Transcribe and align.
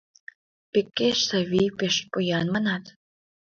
Пекеш 0.71 1.17
Савий 1.29 1.69
пеш 1.79 1.95
поян, 2.11 2.47
манат? 2.53 2.83